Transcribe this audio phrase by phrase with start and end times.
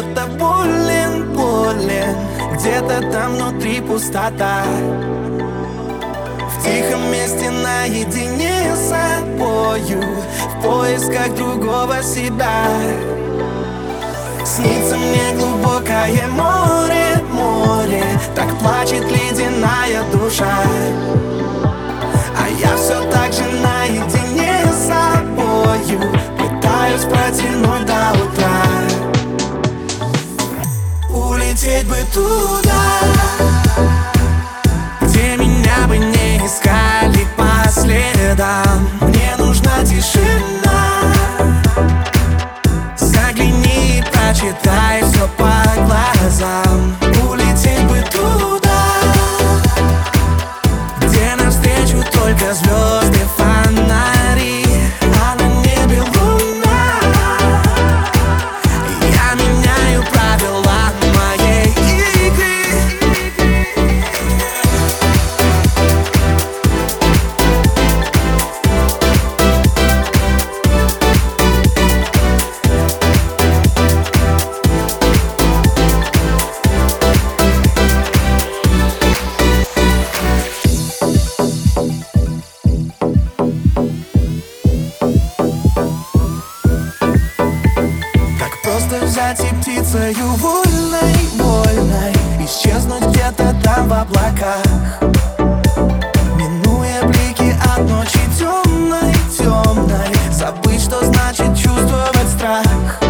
[0.00, 2.16] что-то болен, болен.
[2.54, 4.62] Где-то там внутри пустота.
[6.48, 10.02] В тихом месте наедине с собою.
[10.48, 12.66] В поисках другого себя.
[14.44, 18.04] Снится мне глубокое море, море.
[18.34, 20.64] Так плачет ледяная душа
[32.00, 33.19] Улететь
[89.20, 92.12] взять и птицею вольной, вольной.
[92.44, 95.02] Исчезнуть где-то там в облаках.
[96.36, 100.32] Минуя блики от ночи темной, темной.
[100.32, 103.00] Забыть, что значит чувствовать страх.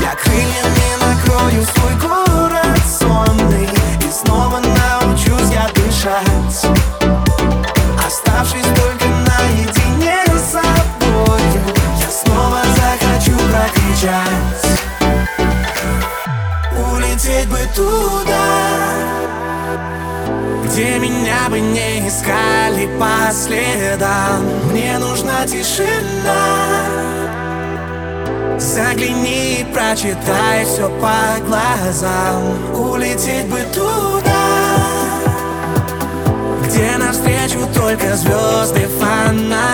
[0.00, 3.68] Я крыльями накрою свой город сонный.
[4.00, 6.66] И снова научусь я дышать.
[8.04, 11.62] Оставшись только наедине с собою
[12.00, 14.71] Я снова захочу прокричать
[17.74, 18.44] туда
[20.64, 24.44] Где меня бы не искали по следам.
[24.70, 27.02] Мне нужна тишина.
[28.58, 32.74] Загляни, прочитай все по глазам.
[32.74, 34.32] Улететь бы туда
[36.64, 39.71] Где навстречу только звезды, фонари